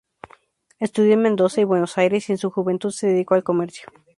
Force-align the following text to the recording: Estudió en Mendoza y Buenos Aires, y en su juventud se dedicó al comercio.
Estudió 0.79 1.13
en 1.13 1.21
Mendoza 1.21 1.61
y 1.61 1.63
Buenos 1.63 1.99
Aires, 1.99 2.27
y 2.27 2.31
en 2.31 2.39
su 2.39 2.49
juventud 2.49 2.89
se 2.89 3.05
dedicó 3.05 3.35
al 3.35 3.43
comercio. 3.43 3.87